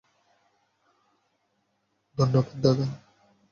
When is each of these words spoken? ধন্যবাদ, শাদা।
ধন্যবাদ, 2.17 2.47
শাদা। 2.53 2.85